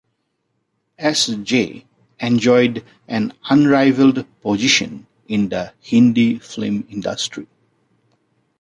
[0.97, 1.85] S-J
[2.19, 7.45] enjoyed an unrivaled position in the Hindi film industry.